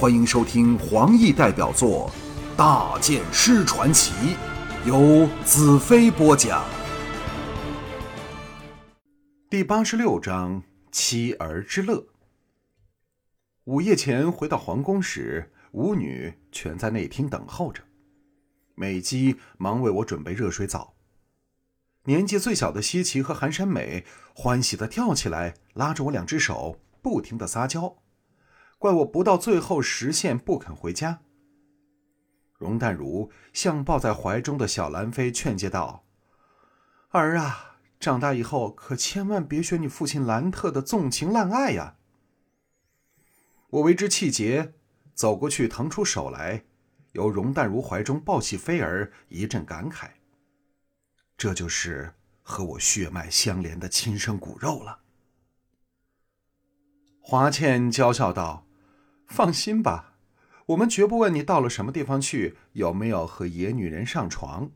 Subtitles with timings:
[0.00, 2.10] 欢迎收听黄奕代表作
[2.56, 4.14] 《大剑师传奇》，
[4.88, 6.64] 由子飞播讲。
[9.50, 12.06] 第八十六章：妻儿之乐。
[13.64, 17.82] 午夜前回到皇宫时，舞女全在内厅等候着。
[18.76, 20.94] 美姬忙为我准备热水澡。
[22.04, 27.98] 年纪最小的西岐和寒山美欢喜的跳起来，拉着我两只手，不停的撒娇，
[28.80, 31.20] 怪我不到最后实现不肯回家。
[32.56, 36.06] 容淡如向抱在怀中的小兰妃劝诫道
[37.12, 41.98] ：“儿啊，长大以后可千万别学你父亲兰特的纵情滥爱呀！”
[43.68, 44.72] 我为之气结，
[45.12, 46.64] 走过去腾出手来，
[47.12, 50.08] 由容淡如怀中抱起菲儿，一阵感慨。
[51.36, 55.00] 这就是和我血脉相连的亲生骨肉了。
[57.20, 58.66] 华倩娇笑道
[59.30, 60.16] ：“放心吧，
[60.66, 64.70] 我们绝不问你到了什么地方去，有没有和野女人上床。”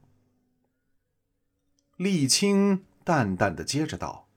[1.99, 4.29] 沥青淡淡的接着道：“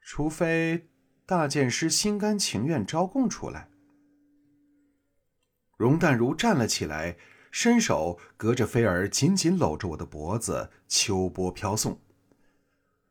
[0.00, 0.88] 除非
[1.26, 3.68] 大剑师心甘情愿招供出来。”
[5.76, 7.16] 容淡如站了起来。
[7.50, 11.98] 伸手隔着菲儿，紧紧搂着我的脖子，秋波飘送。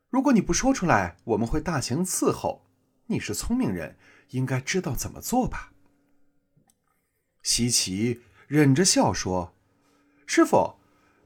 [0.09, 2.67] 如果你不说出来，我们会大刑伺候。
[3.08, 3.97] 你是聪明人，
[4.30, 5.73] 应该知道怎么做吧？
[7.47, 9.53] 西岐忍着笑说
[10.27, 10.75] ：“师傅，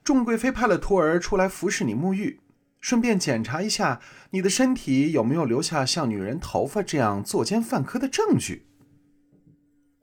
[0.04, 2.40] 众贵妃派了徒儿出来服侍你沐浴，
[2.80, 8.68] 顺便检查一下你的身体有没有留下像女人头发这样作奸犯科的证据。”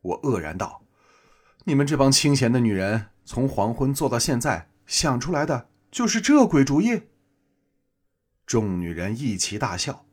[0.03, 0.83] 我愕然道。
[1.67, 7.03] 你们这帮清闲的女人，从黄昏做到现在，想出来的就是这鬼主意。
[8.45, 10.05] 众女人一齐大笑。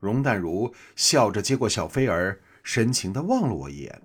[0.00, 4.02] 容淡如笑着接过小菲儿，深情的望了我一眼。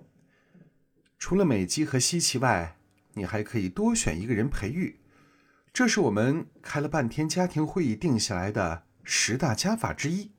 [1.18, 2.76] 除了美姬和西奇外，
[3.14, 5.00] 你还可以多选一个人培育，
[5.72, 10.30] 这是我们开了半天家庭会议定下来的十大家法之一。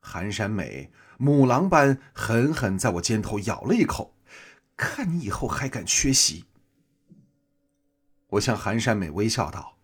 [0.00, 4.14] 寒山美母狼般狠狠在我肩头咬了一口。
[4.76, 6.46] 看你以后还敢缺席！
[8.26, 9.78] 我向寒山美微笑道：“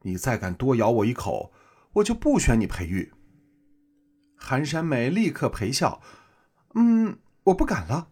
[0.00, 1.52] 你再敢多咬我一口，
[1.92, 3.12] 我就不选你培育。”
[4.36, 6.00] 寒山美立刻陪笑
[6.74, 8.08] ：“嗯，我不敢了。”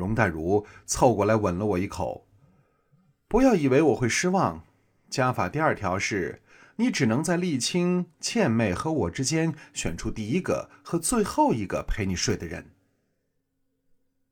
[0.00, 2.26] 容黛如凑过来吻了我一口
[3.28, 4.64] ：“不要以为我会失望。
[5.10, 6.42] 家法第二条是，
[6.76, 12.70] 你只能在丽青、倩妹和我之间选出第一个和最后一个陪你睡的人。”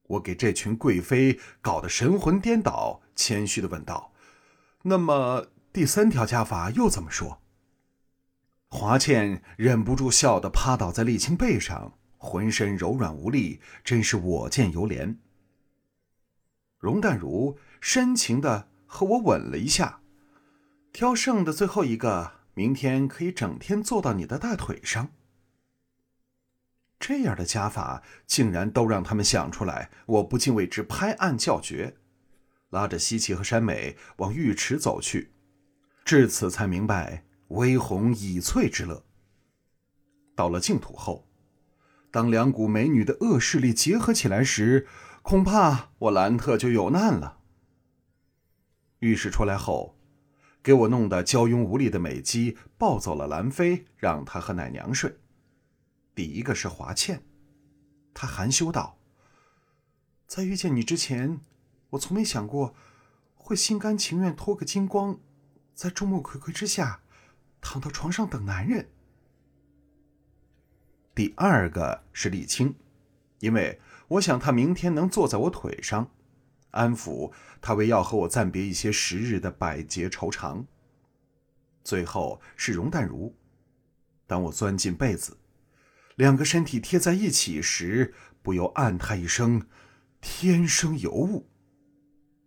[0.08, 4.12] 我给这群贵妃搞得神魂颠倒，谦虚的问道
[4.84, 7.42] ：“那么第三条家法又怎么说？”
[8.70, 15.16] 华倩忍不住笑得趴倒在丽青背上，浑身柔软无力，真是我见犹怜。
[16.78, 20.00] 荣淡如深情的和我吻了一下，
[20.92, 25.10] 挑剩的最后一个，明天可以整天坐到你的大腿上。
[27.00, 31.96] 这样的家法竟然都让他们想出来，我不禁为之拍案叫绝，
[32.70, 35.32] 拉着西岐和山美往浴池走去。
[36.04, 39.04] 至此才明白微红倚翠之乐。
[40.34, 41.28] 到了净土后，
[42.10, 44.86] 当两股美女的恶势力结合起来时，
[45.22, 47.38] 恐怕我兰特就有难了。
[49.00, 49.96] 浴室出来后，
[50.62, 55.18] 给我弄得娇慵无力的美姬抱走了兰妃，让她和奶娘睡。
[56.14, 57.22] 第一个是华倩，
[58.12, 58.98] 她含羞道
[60.26, 61.40] ：“在遇见你之前，
[61.90, 62.74] 我从没想过
[63.34, 65.20] 会心甘情愿脱个精光，
[65.74, 67.02] 在众目睽睽之下
[67.60, 68.88] 躺到床上等男人。”
[71.14, 72.74] 第二个是沥青，
[73.38, 76.10] 因为我想他明天能坐在我腿上，
[76.70, 80.66] 安抚他为要和我暂别一些时日的百结愁肠。
[81.84, 83.34] 最后是容淡如，
[84.26, 85.38] 当我钻进被子。
[86.16, 88.12] 两个身体贴在一起时，
[88.42, 89.66] 不由暗叹一声
[90.20, 91.48] ：“天生尤物。”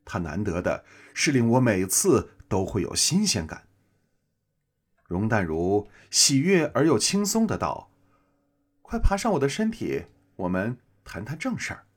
[0.04, 0.84] 它难得的
[1.14, 3.68] 是令我每次都会有新鲜感。
[5.06, 7.92] 容淡如喜悦而又轻松的道
[8.82, 10.06] ：“快爬上我的身体，
[10.36, 11.88] 我们谈谈正事儿。”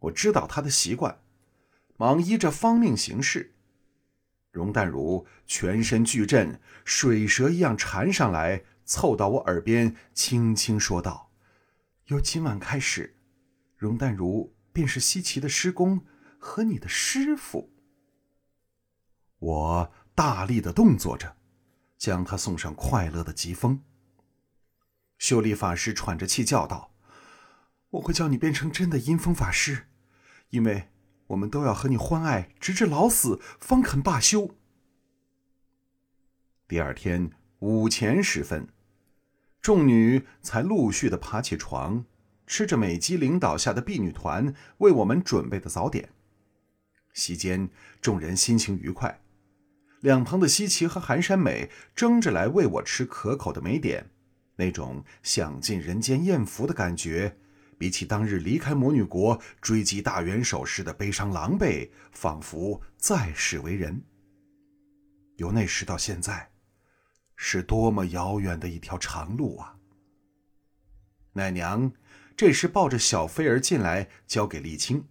[0.00, 1.22] 我知道他的习惯，
[1.96, 3.54] 忙依着方命行事。
[4.50, 8.64] 容淡如全身巨震，水蛇一样缠上来。
[8.86, 11.32] 凑到我耳边，轻轻说道
[12.08, 13.16] ：“由今晚开始，
[13.78, 16.04] 容淡如便是西岐的师公
[16.38, 17.72] 和你的师傅。”
[19.40, 21.34] 我大力的动作着，
[21.96, 23.82] 将他送上快乐的疾风。
[25.16, 26.93] 秀丽法师喘着气叫道
[27.94, 29.86] ：“我会叫你变成真的阴风法师，
[30.50, 30.88] 因为
[31.28, 34.56] 我们都要和你欢爱，直至老死方肯罢休。
[36.66, 37.30] 第二天
[37.60, 38.68] 午前时分，
[39.60, 42.04] 众女才陆续的爬起床，
[42.46, 46.10] 吃着美姬领导下的婢女团为我们准备的早点。
[47.12, 47.70] 席间，
[48.00, 49.20] 众人心情愉快，
[50.00, 54.10] 两旁的西岐和寒山美争着来喂我吃可口的美点，
[54.56, 57.36] 那种享尽人间艳福的感觉。
[57.78, 64.02] 比起当日离开魔女国追击大元首时的悲伤狼狈，仿佛再世为人。
[65.36, 66.50] 由那时到现在，
[67.36, 69.76] 是多么遥远的一条长路啊！
[71.32, 71.92] 奶娘
[72.36, 75.08] 这时抱着小菲儿进来，交给丽青。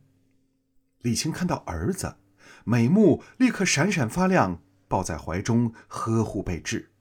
[0.99, 2.15] 丽青看到儿子，
[2.63, 6.91] 美目立刻闪闪发亮，抱在怀中呵护备至。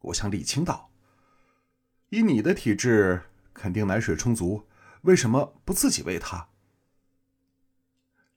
[0.00, 0.90] 我向丽青道
[2.08, 3.24] ：“以你的体质。”
[3.60, 4.66] 肯定奶水充足，
[5.02, 6.48] 为什么不自己喂他？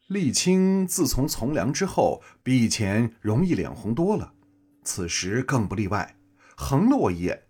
[0.10, 4.34] 沥青自从从良之后，比以前容易脸红多了，
[4.84, 6.18] 此时更不例外，
[6.58, 7.44] 横了我一眼：“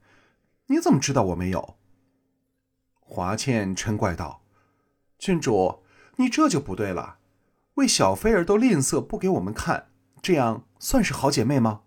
[0.70, 1.78] 你怎么知道我没有？”
[3.02, 4.44] 华倩嗔怪道
[5.18, 5.84] ：“郡主，
[6.18, 7.18] 你这就不对了，
[7.74, 9.90] 为小菲儿都吝啬不给我们看，
[10.22, 11.82] 这样算是好姐妹吗？”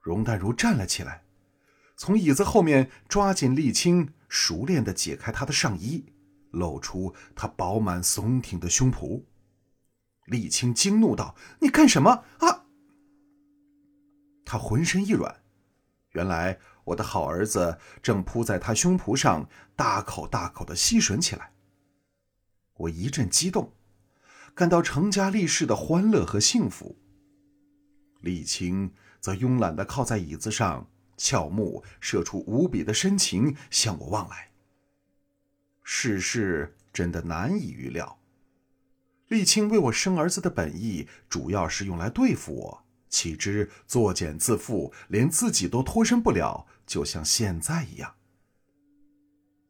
[0.00, 1.24] 容淡如站了起来，
[1.96, 4.14] 从椅子后面抓紧沥青。
[4.30, 6.04] 熟练的解开他的上衣，
[6.52, 9.24] 露出他饱满耸挺的胸脯。
[10.28, 12.66] 沥青惊怒道：“你干什么啊？”
[14.46, 15.42] 他浑身一软，
[16.12, 21.52] 原来我的好儿子正扑在他胸脯上，大口大口的吸吮起来。
[22.74, 23.72] 我一阵激动，
[24.54, 26.96] 感到成家立室的欢乐和幸福。
[28.22, 30.88] 沥青则慵懒的靠在椅子上。
[31.20, 34.48] 俏目射出无比的深情，向我望来。
[35.82, 38.18] 世事真的难以预料。
[39.28, 48.14] 沥青为我生儿子的本意，主要是用来对付我，岂知作茧自缚，连自己都脱身不了，就像现在一样。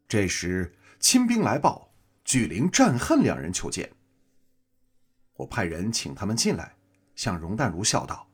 [0.07, 1.93] 这时，亲兵来报，
[2.25, 3.91] 巨灵、战恨两人求见。
[5.35, 6.77] 我派人请他们进来，
[7.17, 8.29] 向容淡如笑道：“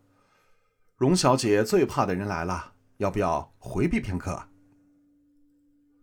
[0.97, 4.49] 容小姐最怕的人来了。”要不要回避片刻？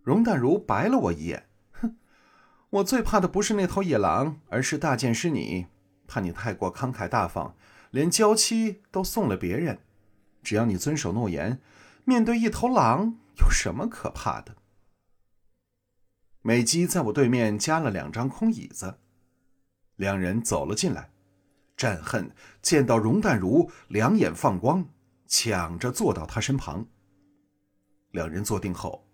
[0.04, 1.96] 容淡如白了我一眼，哼，
[2.70, 5.68] 我最怕的不是那头野狼，而是大剑师你。
[6.06, 7.56] 怕你太过慷慨大方，
[7.90, 9.80] 连娇妻都送了别人。
[10.44, 11.62] 只要你遵守诺言，
[12.04, 14.56] 面对一头狼有什么可怕的？
[16.42, 19.00] 美姬在我对面加了两张空椅子，
[19.96, 21.12] 两人走了进来。
[21.78, 24.90] 战恨见到容淡如，两眼放光。
[25.36, 26.86] 抢着坐到他身旁。
[28.12, 29.08] 两人坐定后，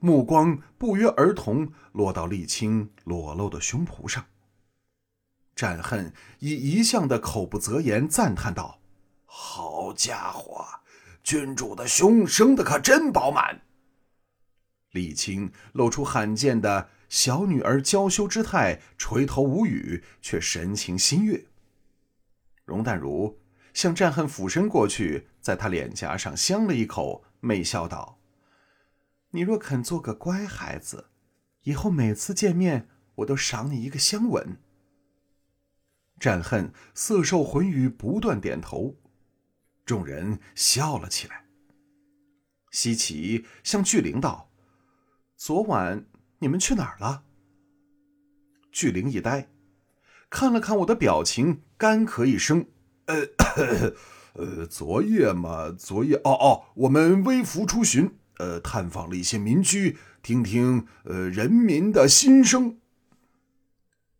[0.00, 4.26] 目光不约而同落到沥青裸露的胸脯上。
[5.54, 8.80] 战恨以一向的口不择言赞叹道
[9.24, 10.66] ：“好家伙，
[11.22, 13.62] 君主的胸生的可真饱满。”
[14.94, 21.46] 沥青露出罕见的小女儿娇羞之态，垂头无语，却神情心悦。
[22.64, 23.38] 容淡如。
[23.76, 28.18] 向战恨俯身过去，在他脸颊上香了一口，媚笑道
[29.32, 31.10] ：“你若肯做个乖孩子，
[31.64, 34.56] 以后每次见面，我都赏你一个香吻。”
[36.18, 38.96] 战恨色受浑欲，不断点头，
[39.84, 41.44] 众人笑了起来。
[42.70, 44.48] 西岐向巨灵道
[45.36, 46.06] ：“昨晚
[46.38, 47.24] 你们去哪儿了？”
[48.72, 49.50] 巨灵一呆，
[50.30, 52.66] 看了看我的表情，干咳一声。
[53.06, 53.92] 呃，
[54.34, 62.78] 呃，昨夜嘛，昨夜哦哦，我们微服出巡，呃，探访了一些民居，听听呃人民的心声。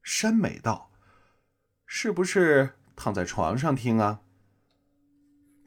[0.02, 0.90] 山美道，
[1.84, 4.20] 是不是躺在床上听啊？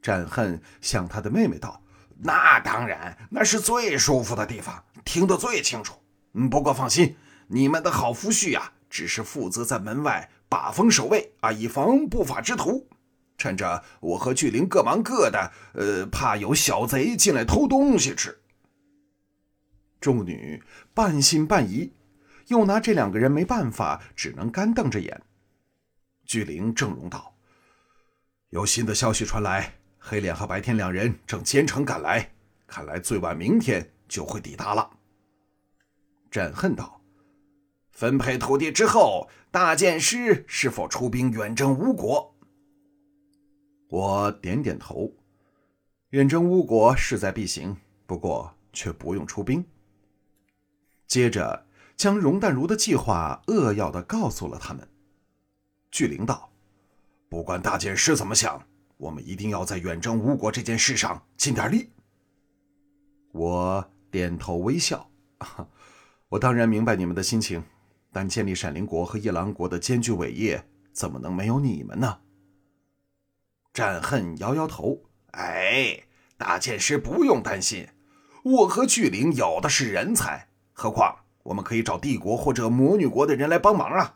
[0.02, 1.84] 战恨向他的妹妹道
[2.24, 5.96] ：“那当然，那是最舒服的地方，听得最清楚。
[6.34, 12.88] 嗯，不过放心，你们的好夫婿呀，只是负责在门外把风守卫啊，以防不法之徒。”
[13.40, 18.38] 趁着我和巨灵各忙各的，呃，怕有小贼进来偷东西吃。
[20.02, 20.62] 众女
[20.94, 21.94] 半信半疑，
[22.48, 25.22] 又拿这两个人没办法，只能干瞪着眼。
[26.26, 27.34] 巨灵正容道
[28.52, 32.32] ：“有新的消息传来，黑脸和白天两人正兼程赶来，
[32.68, 34.90] 看来最晚明天就会抵达了。”
[36.30, 37.02] 朕恨道
[37.92, 42.36] ：“分配土地之后，大剑师是否出兵远征吴国？”
[43.90, 45.12] 我点点头，
[46.12, 49.66] 远征乌国势在必行，不过却不用出兵。
[51.08, 51.66] 接着
[51.98, 54.88] 将容淡如的计划扼要的告诉了他们。
[55.90, 56.52] 巨灵道
[57.30, 58.64] ：“不管大剑师怎么想，
[58.98, 61.90] 我们一定要在远征乌国这件事上尽点力。”
[63.34, 65.10] 我点头微笑，
[66.30, 67.64] 我当然明白你们的心情，
[68.12, 72.20] 但建立闪灵国和夜郎国的艰巨伟业，怎么能没有你们呢？
[73.80, 76.04] 战恨摇摇头：“哎，
[76.36, 77.88] 大剑师不用担心，
[78.44, 84.16] 我和巨灵有的是人才，何况我们可以找帝国或者魔女国的人来帮忙啊。”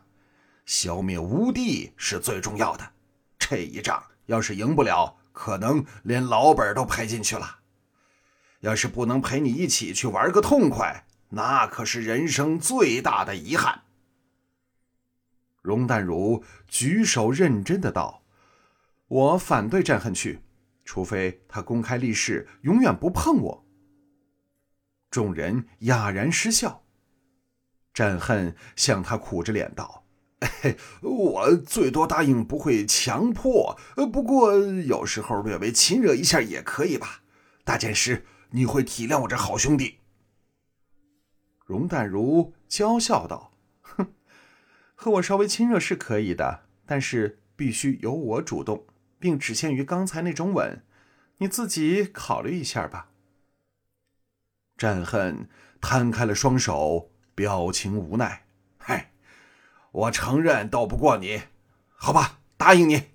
[0.66, 2.92] 消灭吴地是最重要的，
[3.38, 7.60] 这一仗要是赢不了，可能连老本都赔进去了。
[8.60, 13.84] 要是不能陪你一起去玩个痛快，那可是人生最大的遗憾。
[15.62, 18.22] 容淡如举手认真的道
[19.08, 20.40] ：“我反对战恨去，
[20.84, 23.66] 除非他公开立誓永远不碰我。”
[25.10, 26.84] 众人哑然失笑。
[27.92, 30.04] 战恨向他苦着脸道。
[30.62, 33.78] 嘿我最多答应不会强迫，
[34.12, 37.22] 不过有时候略微亲热一下也可以吧。
[37.62, 40.00] 大剑师，你会体谅我这好兄弟？
[41.64, 44.12] 容淡如娇笑道：“哼，
[44.94, 48.84] 和我稍微亲热是可以的，但是必须由我主动，
[49.24, 50.84] 并只限于刚才那种吻。
[51.38, 53.08] 你自己考虑一下吧。”
[54.76, 55.48] 战恨
[55.80, 58.44] 摊开了双手，表情无奈
[58.76, 59.12] ：“嗨。”
[59.92, 61.44] 我承认斗不过你，
[61.94, 63.12] 好吧，答应你。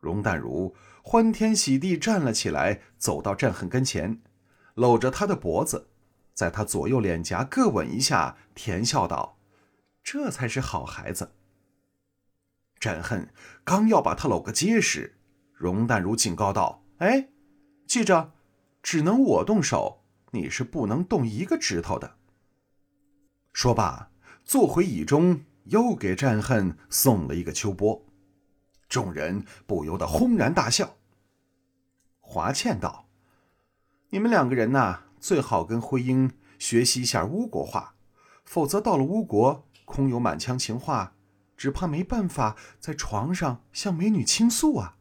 [0.00, 4.20] 容淡如欢天喜地站了起来，走到战恨跟前，
[4.74, 5.90] 搂着他的脖子，
[6.34, 9.38] 在他左右脸颊各吻一下，甜笑道
[10.02, 11.32] ：“这才是好孩子。”
[12.82, 15.16] 战恨刚要把他搂个结实，
[15.52, 17.28] 容淡如警告道：“哎，
[17.86, 18.32] 记着，
[18.82, 22.16] 只能我动手，你是不能动一个指头的。”
[23.54, 24.08] 说罢。
[24.44, 28.04] 坐回椅中，又给战恨送了一个秋波，
[28.88, 30.96] 众人不由得轰然大笑。
[32.18, 33.06] 华倩道
[34.10, 37.94] ：“你们两个人呐，最好跟徽英学习一下巫国话，
[38.44, 41.14] 否则到了巫国，空有满腔情话，
[41.62, 44.96] 只怕没办法在床上向美女倾诉啊。”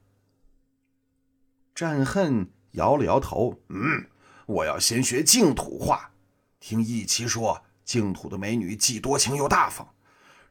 [1.74, 4.12] 战恨摇了摇头：“嗯，
[4.46, 6.12] 我要先学净土话，
[6.60, 9.96] 听义奇说。”净土的美女既多情又大方，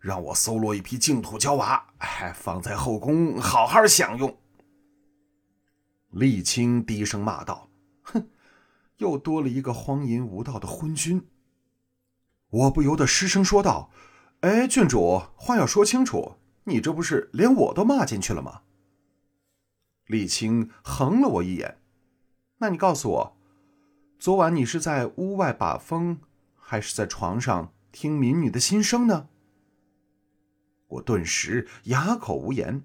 [0.01, 4.37] 让我搜罗一批净土娇娃，哎，放在后宫好好享用。
[6.13, 7.71] 沥青低声骂道
[8.03, 8.29] ：“哼，
[8.97, 11.25] 又多了一个荒淫无道的昏君。”
[12.51, 13.91] 我不由得失声说道
[14.41, 18.63] ：“哎，郡主，话要说清楚，你这不是连我都骂进去了吗？”
[20.09, 21.79] 沥青横了我一眼
[22.59, 23.37] ：“那你告诉我，
[24.19, 26.21] 昨晚你是在屋外把风？”
[26.57, 29.29] 还是在床上听民女的心声呢？
[30.87, 32.83] 我顿时哑口无言。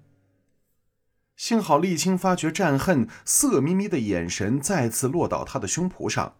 [1.36, 6.36] 幸好沥青发觉战恨色眯眯的眼神再次落到他的胸脯上，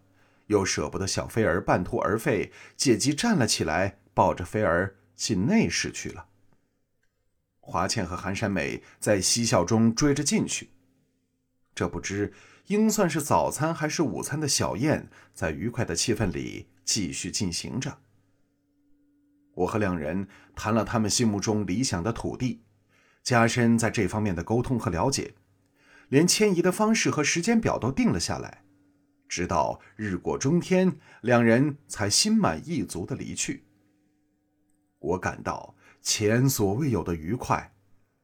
[0.47, 6.27] 又舍不得小菲儿半途而废，借机站了起来，抱着菲儿进内室去了。
[7.59, 10.69] 华倩和韩山美在嬉笑中追着进去。
[11.75, 12.31] 这不知
[12.67, 16.67] 应算是早餐还是午餐的小宴，在愉快的气氛里。
[16.87, 17.97] 继续进行着。
[19.55, 22.61] 我和两人谈了他们心目中理想的土地，
[23.21, 25.33] 加深在这方面的沟通和了解，
[26.07, 28.63] 连迁移的方式和时间表都定了下来。
[29.27, 33.66] 直到日过中天，两人才心满意足的离去。
[35.07, 37.73] 我感到前所未有的愉快，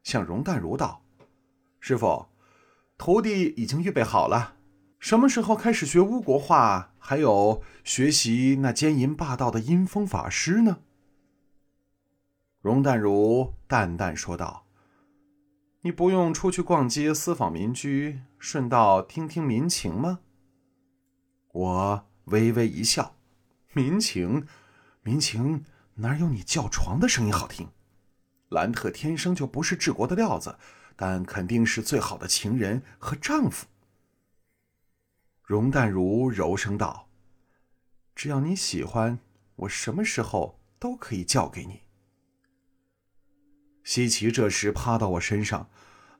[0.02, 1.02] 向容淡如道
[1.80, 2.26] ：“师傅，
[2.96, 4.56] 徒弟已经预备好了。”
[4.98, 6.92] 什么时候开始学巫国话？
[6.98, 10.78] 还有学习那奸淫霸道的阴风法师呢？
[12.62, 14.66] 容淡如淡淡说道
[15.84, 20.20] ：“你不用出去逛街、私访民居，顺道听听民情吗？”
[21.52, 23.16] 我微微一笑
[23.74, 24.46] ：“民情，
[25.02, 25.62] 民情
[25.96, 27.68] 哪有你叫床的声音好听？
[28.48, 30.58] 兰特天生就不是治国的料子，
[30.96, 33.66] 但肯定是最好的情人和丈夫。”
[35.44, 37.08] 容淡如柔声道
[38.14, 39.18] ：“只要你喜欢，
[39.56, 41.82] 我什么时候都可以叫给你。”
[43.84, 45.68] 西岐这时趴到我身上：“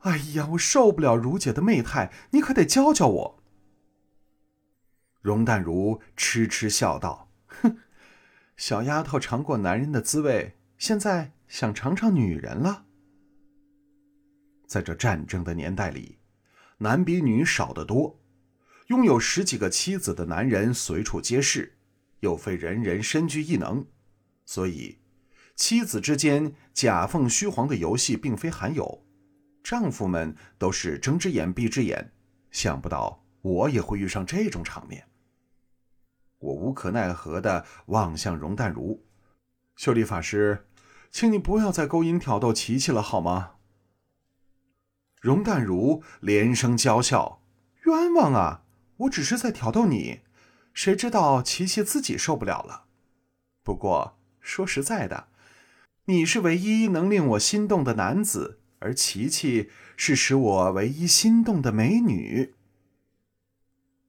[0.00, 3.42] 哎呀，我受不了如姐的媚态，你可得教教我。”
[5.22, 7.30] 容淡如痴痴笑道：“，
[8.56, 12.86] 小丫头尝过男人的滋味，现在想尝尝女人了。
[14.66, 16.18] 在这战争的年代里，
[16.78, 18.20] 男比女少得多。”
[18.88, 21.78] 拥有十几个妻子的男人随处皆是，
[22.20, 23.86] 又非人人身具异能，
[24.44, 24.98] 所以
[25.56, 29.06] 妻子之间假凤虚凰的游戏并非罕有。
[29.62, 32.12] 丈夫们都是睁只眼闭只眼，
[32.50, 35.08] 想不到我也会遇上这种场面。
[36.44, 39.02] 我无可奈何的望向容淡如，
[39.76, 40.66] 秀丽法师，
[41.10, 43.52] 请你不要再勾引挑逗琪琪了，好吗？
[45.22, 47.40] 容淡如连声娇笑
[47.86, 48.64] ：“冤枉啊！
[48.98, 50.20] 我只是在挑逗你，
[50.74, 52.84] 谁知道琪琪自己受不了了。
[53.62, 55.28] 不过说实在的，
[56.04, 62.53] 你是唯一能令我心动的男子，而琪琪是使我唯一心动的美女。”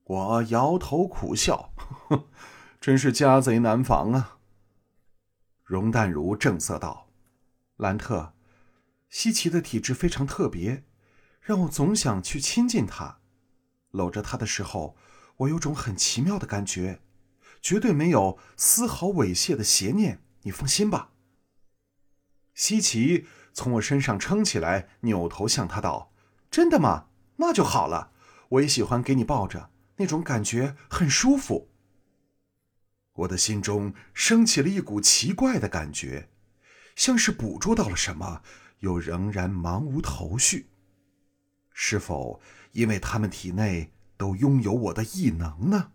[0.06, 1.72] 我摇头苦笑，
[2.80, 4.38] 真是家贼难防啊。
[5.64, 7.08] 容淡如正色道
[7.76, 8.32] ：“兰特，
[9.08, 10.84] 西奇的体质非常特别。”
[11.42, 13.18] 让我总想去亲近他，
[13.90, 14.96] 搂着他的时候，
[15.38, 17.00] 我有种很奇妙的感觉，
[17.60, 20.22] 绝对没有丝毫猥亵的邪念。
[20.42, 21.10] 你放心吧。
[22.54, 26.12] 西奇从我身上撑起来，扭头向他道
[26.50, 27.08] ：“真的吗？
[27.36, 28.12] 那就好了。
[28.50, 31.70] 我也喜欢给你抱着，那种感觉很舒服。”
[33.14, 36.28] 我的心中升起了一股奇怪的感觉，
[36.94, 38.42] 像是捕捉到了什么，
[38.80, 40.70] 又仍然茫无头绪。
[41.72, 42.40] 是否
[42.72, 45.92] 因为他们体内都拥有我的异能呢？